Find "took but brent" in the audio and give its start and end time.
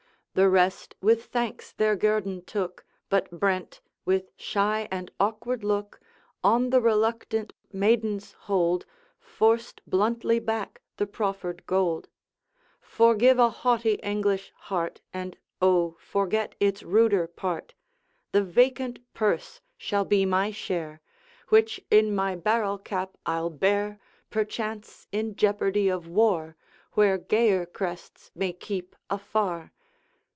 2.45-3.81